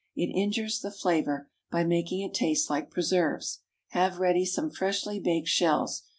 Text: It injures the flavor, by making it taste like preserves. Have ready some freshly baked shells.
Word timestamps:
It 0.15 0.31
injures 0.35 0.79
the 0.79 0.89
flavor, 0.89 1.51
by 1.69 1.83
making 1.83 2.21
it 2.21 2.33
taste 2.33 2.71
like 2.71 2.89
preserves. 2.89 3.59
Have 3.89 4.17
ready 4.17 4.45
some 4.45 4.71
freshly 4.71 5.19
baked 5.19 5.47
shells. 5.49 6.05